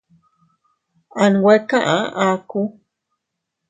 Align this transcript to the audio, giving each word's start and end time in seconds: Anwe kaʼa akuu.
Anwe 1.23 1.53
kaʼa 1.69 1.95
akuu. 2.25 2.67